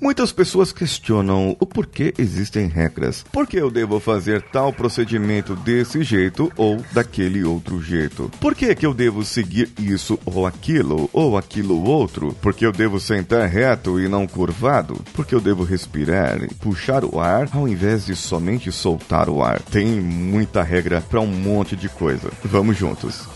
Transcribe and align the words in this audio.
Muitas 0.00 0.32
pessoas 0.32 0.72
questionam 0.72 1.54
o 1.60 1.66
porquê 1.66 2.14
existem 2.16 2.66
regras. 2.68 3.22
Por 3.30 3.46
que 3.46 3.58
eu 3.58 3.70
devo 3.70 4.00
fazer 4.00 4.40
tal 4.40 4.72
procedimento 4.72 5.54
desse 5.54 6.02
jeito 6.02 6.50
ou 6.56 6.82
daquele 6.90 7.44
outro 7.44 7.82
jeito? 7.82 8.30
Por 8.40 8.54
que, 8.54 8.74
que 8.74 8.86
eu 8.86 8.94
devo 8.94 9.22
seguir 9.22 9.70
isso 9.78 10.18
ou 10.24 10.46
aquilo 10.46 11.10
ou 11.12 11.36
aquilo 11.36 11.84
outro? 11.84 12.34
Por 12.40 12.54
que 12.54 12.64
eu 12.64 12.72
devo 12.72 12.98
sentar 12.98 13.46
reto 13.46 14.00
e 14.00 14.08
não 14.08 14.26
curvado? 14.26 14.94
Por 15.12 15.26
que 15.26 15.34
eu 15.34 15.40
devo 15.40 15.64
respirar 15.64 16.42
e 16.42 16.54
puxar 16.54 17.04
o 17.04 17.20
ar 17.20 17.50
ao 17.52 17.68
invés 17.68 18.06
de 18.06 18.16
somente 18.16 18.72
soltar 18.72 19.28
o 19.28 19.42
ar? 19.42 19.60
Tem 19.60 19.86
muita 20.00 20.62
regra 20.62 21.02
para 21.02 21.20
um 21.20 21.26
monte 21.26 21.76
de 21.76 21.90
coisa. 21.90 22.30
Vamos 22.42 22.74
juntos. 22.78 23.28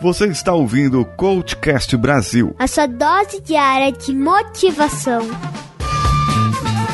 Você 0.00 0.26
está 0.26 0.52
ouvindo 0.52 1.00
o 1.00 1.04
Coachcast 1.04 1.96
Brasil. 1.96 2.54
A 2.58 2.68
sua 2.68 2.86
dose 2.86 3.40
diária 3.40 3.90
de 3.90 4.14
motivação. 4.14 5.22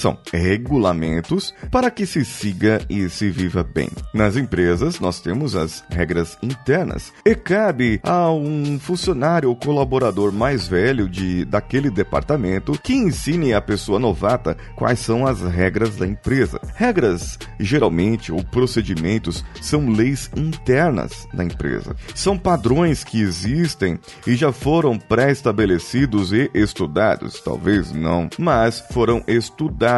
são 0.00 0.16
regulamentos 0.32 1.54
para 1.70 1.90
que 1.90 2.06
se 2.06 2.24
siga 2.24 2.80
e 2.88 3.08
se 3.10 3.28
viva 3.30 3.62
bem. 3.62 3.90
Nas 4.14 4.36
empresas, 4.36 4.98
nós 4.98 5.20
temos 5.20 5.54
as 5.54 5.84
regras 5.90 6.38
internas 6.42 7.12
e 7.24 7.34
cabe 7.34 8.00
a 8.02 8.30
um 8.30 8.78
funcionário 8.78 9.50
ou 9.50 9.56
colaborador 9.56 10.32
mais 10.32 10.66
velho 10.66 11.08
de 11.08 11.44
daquele 11.44 11.90
departamento 11.90 12.72
que 12.82 12.94
ensine 12.94 13.52
a 13.52 13.60
pessoa 13.60 13.98
novata 13.98 14.56
quais 14.74 15.00
são 15.00 15.26
as 15.26 15.42
regras 15.42 15.96
da 15.96 16.06
empresa. 16.06 16.60
Regras, 16.74 17.38
geralmente, 17.58 18.32
ou 18.32 18.42
procedimentos, 18.42 19.44
são 19.60 19.90
leis 19.90 20.30
internas 20.34 21.28
da 21.34 21.44
empresa. 21.44 21.94
São 22.14 22.38
padrões 22.38 23.04
que 23.04 23.20
existem 23.20 23.98
e 24.26 24.34
já 24.34 24.50
foram 24.50 24.98
pré-estabelecidos 24.98 26.32
e 26.32 26.50
estudados, 26.54 27.40
talvez 27.40 27.92
não, 27.92 28.30
mas 28.38 28.80
foram 28.90 29.22
estudados 29.26 29.89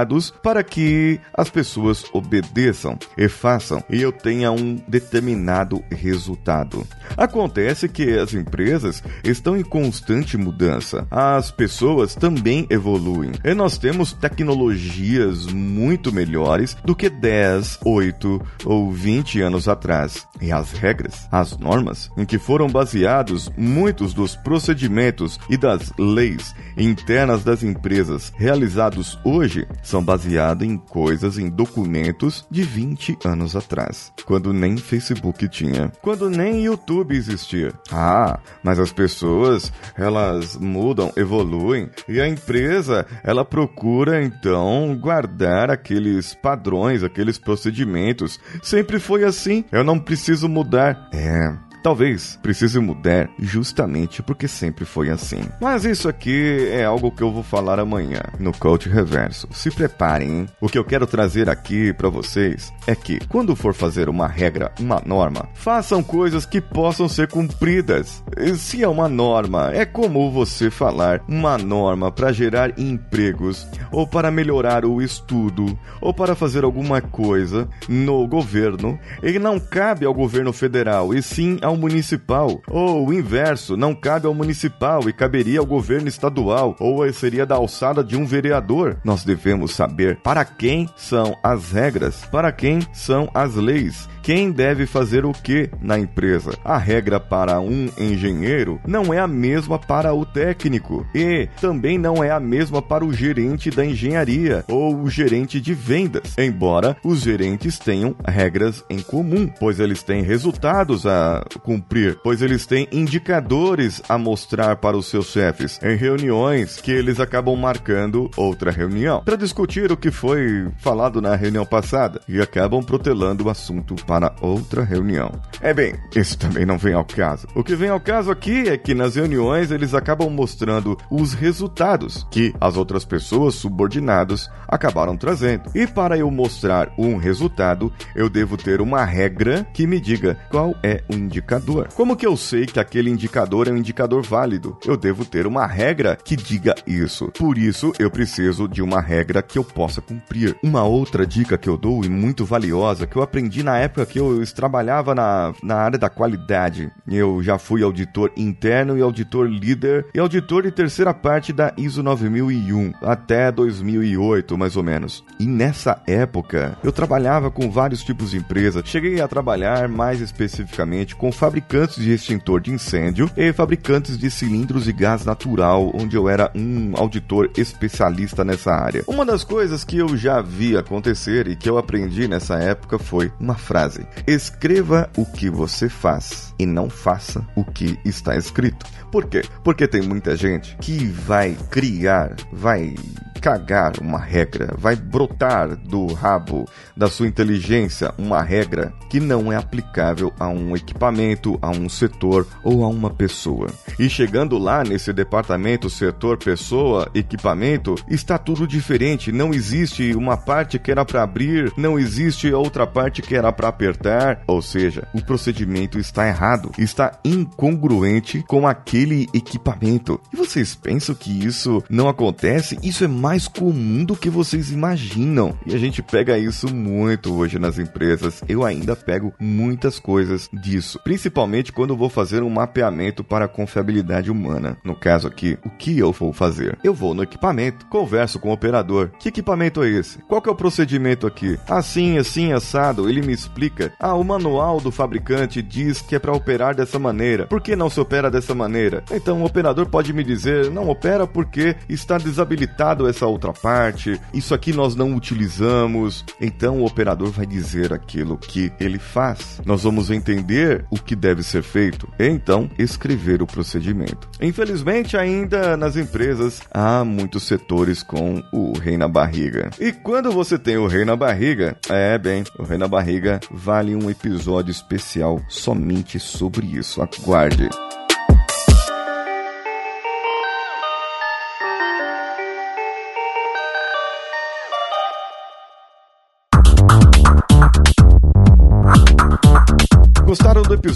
para 0.42 0.62
que 0.62 1.20
as 1.34 1.50
pessoas 1.50 2.04
obedeçam 2.12 2.98
e 3.16 3.28
façam 3.28 3.82
e 3.90 4.00
eu 4.00 4.12
tenha 4.12 4.50
um 4.50 4.76
determinado 4.88 5.82
resultado. 5.90 6.86
Acontece 7.16 7.88
que 7.88 8.18
as 8.18 8.32
empresas 8.32 9.02
estão 9.22 9.56
em 9.56 9.62
constante 9.62 10.36
mudança, 10.36 11.06
as 11.10 11.50
pessoas 11.50 12.14
também 12.14 12.66
evoluem 12.70 13.32
e 13.44 13.54
nós 13.54 13.76
temos 13.76 14.12
tecnologias 14.12 15.46
muito 15.46 16.12
melhores 16.12 16.76
do 16.84 16.96
que 16.96 17.10
10, 17.10 17.80
8 17.84 18.46
ou 18.64 18.90
20 18.90 19.40
anos 19.42 19.68
atrás. 19.68 20.26
E 20.40 20.50
as 20.50 20.72
regras, 20.72 21.28
as 21.30 21.56
normas 21.58 22.10
em 22.16 22.24
que 22.24 22.38
foram 22.38 22.68
baseados 22.68 23.50
muitos 23.56 24.14
dos 24.14 24.34
procedimentos 24.36 25.38
e 25.48 25.56
das 25.56 25.92
leis 25.98 26.54
internas 26.76 27.44
das 27.44 27.62
empresas 27.62 28.32
realizados 28.36 29.18
hoje 29.24 29.66
são 29.82 30.02
baseadas 30.02 30.66
em 30.66 30.76
coisas, 30.76 31.38
em 31.38 31.48
documentos 31.48 32.46
de 32.50 32.62
20 32.62 33.18
anos 33.24 33.56
atrás, 33.56 34.12
quando 34.24 34.52
nem 34.52 34.76
Facebook 34.76 35.48
tinha, 35.48 35.92
quando 36.00 36.30
nem 36.30 36.64
YouTube 36.64 37.16
existia. 37.16 37.72
Ah, 37.90 38.38
mas 38.62 38.78
as 38.78 38.92
pessoas, 38.92 39.72
elas 39.96 40.56
mudam, 40.56 41.12
evoluem 41.16 41.90
e 42.08 42.20
a 42.20 42.28
empresa, 42.28 43.06
ela 43.22 43.44
procura 43.44 44.22
então 44.24 44.96
guardar 45.00 45.70
aqueles 45.70 46.34
padrões, 46.34 47.02
aqueles 47.02 47.38
procedimentos. 47.38 48.38
Sempre 48.62 48.98
foi 48.98 49.24
assim. 49.24 49.64
Eu 49.72 49.84
não 49.84 49.98
preciso 49.98 50.48
mudar. 50.48 51.08
É, 51.12 51.52
Talvez 51.82 52.38
precise 52.42 52.78
mudar 52.78 53.28
justamente 53.38 54.22
porque 54.22 54.46
sempre 54.46 54.84
foi 54.84 55.10
assim. 55.10 55.42
Mas 55.60 55.84
isso 55.84 56.08
aqui 56.08 56.68
é 56.70 56.84
algo 56.84 57.10
que 57.10 57.22
eu 57.22 57.32
vou 57.32 57.42
falar 57.42 57.80
amanhã 57.80 58.20
no 58.38 58.52
Coach 58.56 58.88
Reverso. 58.88 59.48
Se 59.50 59.70
preparem, 59.70 60.28
hein? 60.28 60.48
O 60.60 60.68
que 60.68 60.78
eu 60.78 60.84
quero 60.84 61.06
trazer 61.06 61.50
aqui 61.50 61.92
para 61.92 62.08
vocês 62.08 62.72
é 62.86 62.94
que 62.94 63.18
quando 63.26 63.56
for 63.56 63.74
fazer 63.74 64.08
uma 64.08 64.28
regra, 64.28 64.72
uma 64.78 65.02
norma, 65.04 65.48
façam 65.54 66.02
coisas 66.02 66.46
que 66.46 66.60
possam 66.60 67.08
ser 67.08 67.28
cumpridas. 67.28 68.22
Se 68.56 68.82
é 68.82 68.88
uma 68.88 69.08
norma, 69.08 69.72
é 69.72 69.84
como 69.84 70.30
você 70.30 70.70
falar 70.70 71.20
uma 71.26 71.58
norma 71.58 72.12
para 72.12 72.32
gerar 72.32 72.78
empregos 72.78 73.66
ou 73.90 74.06
para 74.06 74.30
melhorar 74.30 74.84
o 74.84 75.02
estudo 75.02 75.78
ou 76.00 76.14
para 76.14 76.34
fazer 76.34 76.64
alguma 76.64 77.00
coisa 77.00 77.68
no 77.88 78.26
governo, 78.26 78.98
e 79.22 79.38
não 79.38 79.58
cabe 79.58 80.06
ao 80.06 80.14
governo 80.14 80.52
federal 80.52 81.12
e 81.14 81.22
sim 81.22 81.58
ao 81.62 81.71
municipal. 81.76 82.60
Ou 82.68 83.08
o 83.08 83.12
inverso, 83.12 83.76
não 83.76 83.94
cabe 83.94 84.26
ao 84.26 84.34
municipal 84.34 85.08
e 85.08 85.12
caberia 85.12 85.60
ao 85.60 85.66
governo 85.66 86.08
estadual, 86.08 86.76
ou 86.78 87.10
seria 87.12 87.46
da 87.46 87.54
alçada 87.54 88.02
de 88.02 88.16
um 88.16 88.24
vereador. 88.24 88.96
Nós 89.04 89.24
devemos 89.24 89.74
saber 89.74 90.16
para 90.22 90.44
quem 90.44 90.88
são 90.96 91.36
as 91.42 91.72
regras, 91.72 92.24
para 92.30 92.52
quem 92.52 92.80
são 92.92 93.28
as 93.34 93.54
leis 93.54 94.08
quem 94.22 94.52
deve 94.52 94.86
fazer 94.86 95.24
o 95.24 95.32
que 95.32 95.68
na 95.80 95.98
empresa. 95.98 96.52
A 96.64 96.78
regra 96.78 97.18
para 97.18 97.60
um 97.60 97.88
engenheiro 97.98 98.80
não 98.86 99.12
é 99.12 99.18
a 99.18 99.26
mesma 99.26 99.78
para 99.78 100.14
o 100.14 100.24
técnico 100.24 101.04
e 101.14 101.48
também 101.60 101.98
não 101.98 102.22
é 102.22 102.30
a 102.30 102.38
mesma 102.38 102.80
para 102.80 103.04
o 103.04 103.12
gerente 103.12 103.70
da 103.70 103.84
engenharia 103.84 104.64
ou 104.68 104.96
o 104.96 105.10
gerente 105.10 105.60
de 105.60 105.74
vendas, 105.74 106.36
embora 106.38 106.96
os 107.04 107.20
gerentes 107.20 107.78
tenham 107.78 108.14
regras 108.24 108.84
em 108.88 109.00
comum, 109.00 109.50
pois 109.58 109.80
eles 109.80 110.02
têm 110.02 110.22
resultados 110.22 111.04
a 111.04 111.44
cumprir, 111.62 112.18
pois 112.22 112.42
eles 112.42 112.66
têm 112.66 112.88
indicadores 112.92 114.02
a 114.08 114.18
mostrar 114.18 114.76
para 114.76 114.96
os 114.96 115.06
seus 115.06 115.26
chefes 115.26 115.78
em 115.82 115.96
reuniões 115.96 116.80
que 116.80 116.90
eles 116.90 117.20
acabam 117.20 117.56
marcando 117.56 118.30
outra 118.36 118.70
reunião 118.70 119.22
para 119.24 119.36
discutir 119.36 119.90
o 119.92 119.96
que 119.96 120.10
foi 120.10 120.68
falado 120.78 121.20
na 121.20 121.34
reunião 121.36 121.64
passada 121.64 122.20
e 122.28 122.40
acabam 122.40 122.82
protelando 122.82 123.44
o 123.44 123.50
assunto 123.50 123.94
para 124.06 124.34
outra 124.40 124.82
reunião. 124.82 125.30
É 125.60 125.72
bem, 125.72 125.94
isso 126.14 126.36
também 126.36 126.66
não 126.66 126.78
vem 126.78 126.94
ao 126.94 127.04
caso. 127.04 127.46
O 127.54 127.62
que 127.62 127.76
vem 127.76 127.88
ao 127.88 128.00
caso 128.00 128.30
aqui 128.30 128.68
é 128.68 128.76
que 128.76 128.94
nas 128.94 129.16
reuniões 129.16 129.70
eles 129.70 129.94
acabam 129.94 130.28
mostrando 130.30 130.98
os 131.10 131.32
resultados 131.32 132.26
que 132.30 132.54
as 132.60 132.76
outras 132.76 133.04
pessoas 133.04 133.54
subordinadas 133.54 134.50
acabaram 134.66 135.16
trazendo. 135.16 135.70
E 135.74 135.86
para 135.86 136.18
eu 136.18 136.30
mostrar 136.30 136.92
um 136.98 137.16
resultado, 137.16 137.92
eu 138.14 138.28
devo 138.28 138.56
ter 138.56 138.80
uma 138.80 139.04
regra 139.04 139.66
que 139.72 139.86
me 139.86 140.00
diga 140.00 140.38
qual 140.50 140.74
é 140.82 141.02
o 141.10 141.14
indicador. 141.14 141.51
Como 141.94 142.16
que 142.16 142.26
eu 142.26 142.36
sei 142.36 142.66
que 142.66 142.80
aquele 142.80 143.10
indicador 143.10 143.68
é 143.68 143.72
um 143.72 143.76
indicador 143.76 144.22
válido? 144.22 144.76
Eu 144.86 144.96
devo 144.96 145.24
ter 145.24 145.46
uma 145.46 145.66
regra 145.66 146.16
que 146.16 146.36
diga 146.36 146.74
isso. 146.86 147.30
Por 147.38 147.58
isso, 147.58 147.92
eu 147.98 148.10
preciso 148.10 148.68
de 148.68 148.82
uma 148.82 149.00
regra 149.00 149.42
que 149.42 149.58
eu 149.58 149.64
possa 149.64 150.00
cumprir. 150.00 150.56
Uma 150.62 150.84
outra 150.84 151.26
dica 151.26 151.58
que 151.58 151.68
eu 151.68 151.76
dou 151.76 152.04
e 152.04 152.08
muito 152.08 152.44
valiosa 152.44 153.06
que 153.06 153.16
eu 153.16 153.22
aprendi 153.22 153.62
na 153.62 153.78
época 153.78 154.06
que 154.06 154.18
eu 154.18 154.42
trabalhava 154.54 155.14
na, 155.14 155.54
na 155.62 155.76
área 155.76 155.98
da 155.98 156.08
qualidade. 156.08 156.90
Eu 157.08 157.42
já 157.42 157.58
fui 157.58 157.82
auditor 157.82 158.30
interno 158.36 158.96
e 158.96 159.02
auditor 159.02 159.46
líder 159.46 160.06
e 160.14 160.18
auditor 160.18 160.62
de 160.64 160.70
terceira 160.70 161.12
parte 161.12 161.52
da 161.52 161.72
ISO 161.76 162.02
9001 162.02 162.92
até 163.02 163.50
2008, 163.50 164.56
mais 164.56 164.76
ou 164.76 164.82
menos. 164.82 165.24
E 165.38 165.46
nessa 165.46 166.02
época, 166.06 166.76
eu 166.82 166.92
trabalhava 166.92 167.50
com 167.50 167.70
vários 167.70 168.02
tipos 168.02 168.30
de 168.30 168.38
empresas. 168.38 168.82
Cheguei 168.86 169.20
a 169.20 169.28
trabalhar 169.28 169.88
mais 169.88 170.20
especificamente 170.20 171.16
com 171.16 171.32
fabricantes 171.42 171.96
de 171.96 172.12
extintor 172.12 172.60
de 172.60 172.70
incêndio 172.70 173.28
e 173.36 173.52
fabricantes 173.52 174.16
de 174.16 174.30
cilindros 174.30 174.84
de 174.84 174.92
gás 174.92 175.24
natural, 175.24 175.90
onde 175.92 176.16
eu 176.16 176.28
era 176.28 176.52
um 176.54 176.92
auditor 176.96 177.50
especialista 177.56 178.44
nessa 178.44 178.70
área. 178.70 179.02
Uma 179.08 179.26
das 179.26 179.42
coisas 179.42 179.82
que 179.82 179.98
eu 179.98 180.16
já 180.16 180.40
vi 180.40 180.76
acontecer 180.76 181.48
e 181.48 181.56
que 181.56 181.68
eu 181.68 181.78
aprendi 181.78 182.28
nessa 182.28 182.60
época 182.60 182.96
foi 182.96 183.32
uma 183.40 183.56
frase: 183.56 184.06
Escreva 184.24 185.10
o 185.16 185.26
que 185.26 185.50
você 185.50 185.88
faz 185.88 186.54
e 186.60 186.64
não 186.64 186.88
faça 186.88 187.44
o 187.56 187.64
que 187.64 187.98
está 188.04 188.36
escrito. 188.36 188.86
Por 189.10 189.26
quê? 189.26 189.42
Porque 189.64 189.88
tem 189.88 190.00
muita 190.00 190.36
gente 190.36 190.76
que 190.76 191.06
vai 191.06 191.56
criar, 191.70 192.36
vai 192.52 192.94
cagar 193.42 193.94
uma 194.00 194.20
regra, 194.20 194.72
vai 194.78 194.94
brotar 194.94 195.76
do 195.76 196.06
rabo 196.14 196.68
da 196.96 197.08
sua 197.08 197.26
inteligência 197.26 198.14
uma 198.16 198.40
regra 198.40 198.92
que 199.10 199.18
não 199.18 199.52
é 199.52 199.56
aplicável 199.56 200.32
a 200.38 200.48
um 200.48 200.76
equipamento, 200.76 201.58
a 201.60 201.70
um 201.70 201.88
setor 201.88 202.46
ou 202.62 202.84
a 202.84 202.88
uma 202.88 203.10
pessoa. 203.10 203.66
E 203.98 204.08
chegando 204.08 204.56
lá 204.58 204.84
nesse 204.84 205.12
departamento, 205.12 205.90
setor, 205.90 206.38
pessoa, 206.38 207.10
equipamento, 207.14 207.96
está 208.08 208.38
tudo 208.38 208.66
diferente. 208.66 209.32
Não 209.32 209.52
existe 209.52 210.14
uma 210.14 210.36
parte 210.36 210.78
que 210.78 210.92
era 210.92 211.04
para 211.04 211.24
abrir, 211.24 211.72
não 211.76 211.98
existe 211.98 212.52
outra 212.52 212.86
parte 212.86 213.22
que 213.22 213.34
era 213.34 213.52
para 213.52 213.68
apertar. 213.68 214.42
Ou 214.46 214.62
seja, 214.62 215.08
o 215.12 215.20
procedimento 215.20 215.98
está 215.98 216.28
errado, 216.28 216.70
está 216.78 217.18
incongruente 217.24 218.44
com 218.46 218.68
aquele 218.68 219.28
equipamento. 219.34 220.20
E 220.32 220.36
vocês 220.36 220.76
pensam 220.76 221.12
que 221.14 221.44
isso 221.44 221.82
não 221.90 222.08
acontece? 222.08 222.78
Isso 222.82 223.02
é 223.02 223.08
mais 223.08 223.31
comum 223.48 224.04
do 224.04 224.16
que 224.16 224.30
vocês 224.30 224.70
imaginam. 224.70 225.58
E 225.66 225.74
a 225.74 225.78
gente 225.78 226.02
pega 226.02 226.38
isso 226.38 226.74
muito 226.74 227.34
hoje 227.34 227.58
nas 227.58 227.78
empresas. 227.78 228.42
Eu 228.48 228.64
ainda 228.64 228.94
pego 228.94 229.32
muitas 229.38 229.98
coisas 229.98 230.48
disso, 230.52 231.00
principalmente 231.02 231.72
quando 231.72 231.96
vou 231.96 232.08
fazer 232.08 232.42
um 232.42 232.50
mapeamento 232.50 233.24
para 233.24 233.48
confiabilidade 233.48 234.30
humana. 234.30 234.76
No 234.84 234.94
caso 234.94 235.26
aqui, 235.28 235.58
o 235.64 235.70
que 235.70 235.98
eu 235.98 236.12
vou 236.12 236.32
fazer? 236.32 236.78
Eu 236.82 236.94
vou 236.94 237.14
no 237.14 237.22
equipamento, 237.22 237.86
converso 237.86 238.38
com 238.38 238.50
o 238.50 238.52
operador. 238.52 239.10
Que 239.18 239.28
equipamento 239.28 239.82
é 239.82 239.88
esse? 239.88 240.18
Qual 240.20 240.42
é 240.44 240.50
o 240.50 240.54
procedimento 240.54 241.26
aqui? 241.26 241.58
Assim, 241.68 242.18
assim, 242.18 242.52
assado. 242.52 243.08
Ele 243.08 243.22
me 243.22 243.32
explica. 243.32 243.92
Ah, 243.98 244.14
o 244.14 244.24
manual 244.24 244.80
do 244.80 244.90
fabricante 244.90 245.62
diz 245.62 246.00
que 246.00 246.16
é 246.16 246.18
para 246.18 246.32
operar 246.32 246.74
dessa 246.74 246.98
maneira. 246.98 247.46
Por 247.46 247.60
que 247.60 247.76
não 247.76 247.90
se 247.90 248.00
opera 248.00 248.30
dessa 248.30 248.54
maneira? 248.54 249.04
Então 249.10 249.40
o 249.40 249.44
operador 249.44 249.86
pode 249.86 250.12
me 250.12 250.24
dizer, 250.24 250.70
não 250.70 250.88
opera 250.88 251.26
porque 251.26 251.76
está 251.88 252.18
desabilitado 252.18 253.08
essa 253.08 253.21
outra 253.26 253.52
parte. 253.52 254.20
Isso 254.32 254.54
aqui 254.54 254.72
nós 254.72 254.94
não 254.94 255.14
utilizamos. 255.14 256.24
Então 256.40 256.80
o 256.80 256.86
operador 256.86 257.30
vai 257.30 257.46
dizer 257.46 257.92
aquilo 257.92 258.36
que 258.36 258.72
ele 258.80 258.98
faz. 258.98 259.60
Nós 259.64 259.82
vamos 259.82 260.10
entender 260.10 260.84
o 260.90 260.96
que 260.96 261.14
deve 261.14 261.42
ser 261.42 261.62
feito. 261.62 262.08
E 262.18 262.26
então 262.26 262.70
escrever 262.78 263.42
o 263.42 263.46
procedimento. 263.46 264.28
Infelizmente, 264.40 265.16
ainda 265.16 265.76
nas 265.76 265.96
empresas 265.96 266.60
há 266.70 267.04
muitos 267.04 267.44
setores 267.44 268.02
com 268.02 268.42
o 268.52 268.72
rei 268.78 268.96
na 268.96 269.08
barriga. 269.08 269.70
E 269.78 269.92
quando 269.92 270.32
você 270.32 270.58
tem 270.58 270.76
o 270.76 270.86
rei 270.86 271.04
na 271.04 271.16
barriga, 271.16 271.76
é 271.88 272.18
bem, 272.18 272.44
o 272.58 272.64
rei 272.64 272.78
na 272.78 272.88
barriga 272.88 273.40
vale 273.50 273.94
um 273.94 274.10
episódio 274.10 274.70
especial 274.70 275.40
somente 275.48 276.18
sobre 276.18 276.66
isso. 276.66 277.02
Aguarde. 277.02 277.68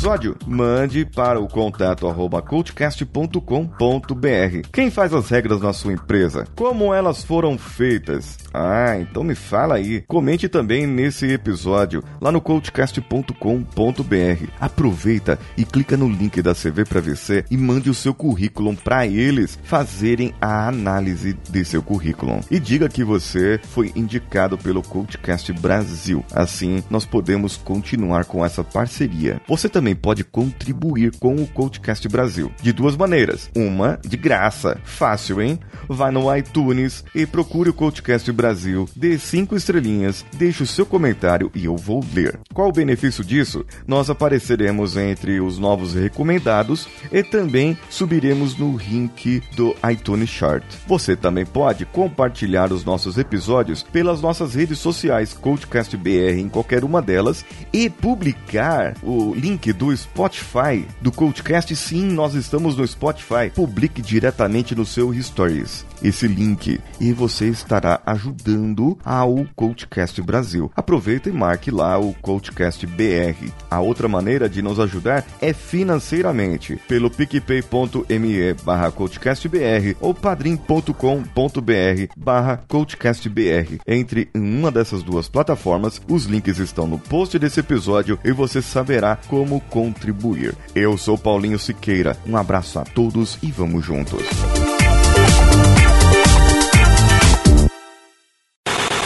Episódio? 0.06 0.36
Mande 0.46 1.04
para 1.04 1.40
o 1.40 1.48
contato 1.48 2.06
arroba 2.06 2.40
coachcast.com.br. 2.40 4.68
Quem 4.72 4.88
faz 4.88 5.12
as 5.12 5.28
regras 5.28 5.60
na 5.60 5.72
sua 5.72 5.92
empresa? 5.92 6.46
Como 6.54 6.94
elas 6.94 7.24
foram 7.24 7.58
feitas? 7.58 8.38
Ah, 8.54 8.96
então 9.00 9.24
me 9.24 9.34
fala 9.34 9.74
aí. 9.74 10.02
Comente 10.02 10.48
também 10.48 10.86
nesse 10.86 11.26
episódio 11.26 12.04
lá 12.20 12.30
no 12.30 12.40
coachcast.com.br. 12.40 13.34
Aproveita 14.60 15.40
e 15.56 15.64
clica 15.64 15.96
no 15.96 16.08
link 16.08 16.40
da 16.40 16.54
CV 16.54 16.84
para 16.84 17.00
VC 17.00 17.44
e 17.50 17.56
mande 17.56 17.90
o 17.90 17.94
seu 17.94 18.14
currículo 18.14 18.76
para 18.76 19.08
eles 19.08 19.58
fazerem 19.64 20.32
a 20.40 20.68
análise 20.68 21.36
de 21.50 21.64
seu 21.64 21.82
currículo. 21.82 22.38
E 22.48 22.60
diga 22.60 22.88
que 22.88 23.02
você 23.02 23.58
foi 23.60 23.90
indicado 23.96 24.56
pelo 24.56 24.84
Coachcast 24.84 25.52
Brasil. 25.54 26.24
Assim, 26.32 26.84
nós 26.88 27.04
podemos 27.04 27.56
continuar 27.56 28.24
com 28.24 28.44
essa 28.44 28.62
parceria 28.62 29.40
você 29.48 29.68
também 29.68 29.95
pode 29.96 30.22
contribuir 30.24 31.16
com 31.18 31.34
o 31.34 31.46
Coachcast 31.46 32.08
Brasil 32.08 32.52
de 32.62 32.72
duas 32.72 32.96
maneiras. 32.96 33.50
Uma, 33.54 33.98
de 34.06 34.16
graça. 34.16 34.78
Fácil, 34.84 35.40
hein? 35.40 35.58
Vá 35.88 36.10
no 36.10 36.34
iTunes 36.36 37.04
e 37.14 37.26
procure 37.26 37.70
o 37.70 37.74
Coachcast 37.74 38.30
Brasil, 38.32 38.88
dê 38.94 39.18
cinco 39.18 39.56
estrelinhas, 39.56 40.24
deixe 40.34 40.62
o 40.62 40.66
seu 40.66 40.84
comentário 40.84 41.50
e 41.54 41.64
eu 41.64 41.76
vou 41.76 42.04
ler. 42.12 42.38
Qual 42.52 42.68
o 42.68 42.72
benefício 42.72 43.24
disso? 43.24 43.64
Nós 43.86 44.10
apareceremos 44.10 44.96
entre 44.96 45.40
os 45.40 45.58
novos 45.58 45.94
recomendados 45.94 46.88
e 47.12 47.22
também 47.22 47.76
subiremos 47.88 48.56
no 48.56 48.76
rank 48.76 49.42
do 49.54 49.74
iTunes 49.90 50.28
Chart. 50.28 50.64
Você 50.86 51.16
também 51.16 51.46
pode 51.46 51.84
compartilhar 51.86 52.72
os 52.72 52.84
nossos 52.84 53.18
episódios 53.18 53.82
pelas 53.82 54.20
nossas 54.20 54.54
redes 54.54 54.78
sociais, 54.78 55.32
Coachcast 55.32 55.96
BR 55.96 56.38
em 56.38 56.48
qualquer 56.48 56.84
uma 56.84 57.00
delas 57.00 57.44
e 57.72 57.88
publicar 57.88 58.94
o 59.02 59.34
link 59.34 59.72
do 59.86 59.96
Spotify 59.96 60.84
do 61.00 61.12
Coachcast, 61.12 61.74
sim, 61.76 62.06
nós 62.10 62.34
estamos 62.34 62.76
no 62.76 62.86
Spotify. 62.86 63.50
Publique 63.54 64.02
diretamente 64.02 64.74
no 64.74 64.84
seu 64.84 65.14
Stories 65.22 65.86
esse 66.02 66.26
link 66.26 66.80
e 67.00 67.12
você 67.12 67.48
estará 67.48 68.00
ajudando 68.04 68.98
ao 69.04 69.46
Coachcast 69.54 70.20
Brasil. 70.22 70.70
Aproveita 70.76 71.28
e 71.28 71.32
marque 71.32 71.70
lá 71.70 71.98
o 71.98 72.14
Coachcast 72.14 72.86
BR. 72.86 73.50
A 73.70 73.80
outra 73.80 74.08
maneira 74.08 74.48
de 74.48 74.62
nos 74.62 74.78
ajudar 74.78 75.24
é 75.40 75.52
financeiramente 75.52 76.78
pelo 76.88 77.10
picpay.me 77.10 78.54
barra 78.64 78.90
coachcastbr 78.90 79.96
ou 80.00 80.14
padrim.com.br 80.14 80.92
barra 82.16 82.62
coachcastbr. 82.68 83.80
Entre 83.86 84.28
em 84.34 84.58
uma 84.58 84.70
dessas 84.70 85.02
duas 85.02 85.28
plataformas, 85.28 86.00
os 86.08 86.24
links 86.24 86.58
estão 86.58 86.86
no 86.86 86.98
post 86.98 87.38
desse 87.38 87.60
episódio 87.60 88.18
e 88.24 88.32
você 88.32 88.60
saberá 88.62 89.18
como 89.28 89.60
contribuir. 89.76 90.56
Eu 90.74 90.96
sou 90.96 91.18
Paulinho 91.18 91.58
Siqueira, 91.58 92.16
um 92.26 92.34
abraço 92.34 92.78
a 92.78 92.82
todos 92.82 93.36
e 93.42 93.52
vamos 93.52 93.84
juntos. 93.84 94.22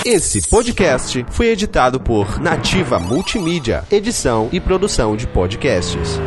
Esse 0.07 0.49
podcast 0.49 1.27
foi 1.29 1.49
editado 1.49 1.99
por 1.99 2.41
Nativa 2.41 3.01
Multimídia, 3.01 3.83
edição 3.91 4.49
e 4.53 4.61
produção 4.61 5.17
de 5.17 5.27
podcasts. 5.27 6.21